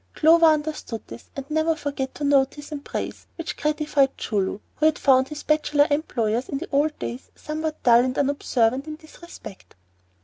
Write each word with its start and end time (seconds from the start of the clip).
Clover 0.15 0.47
understood 0.47 1.03
this 1.05 1.29
and 1.35 1.45
never 1.51 1.75
forgot 1.75 2.15
to 2.15 2.23
notice 2.23 2.71
and 2.71 2.83
praise, 2.83 3.27
which 3.37 3.55
gratified 3.55 4.17
Choo 4.17 4.39
Loo, 4.39 4.61
who 4.77 4.87
had 4.87 4.97
found 4.97 5.27
his 5.27 5.43
bachelor 5.43 5.85
employers 5.91 6.49
in 6.49 6.57
the 6.57 6.67
old 6.71 6.97
days 6.97 7.29
somewhat 7.35 7.83
dull 7.83 7.99
and 7.99 8.17
unobservant 8.17 8.87
in 8.87 8.95
this 8.95 9.21
respect. 9.21 9.75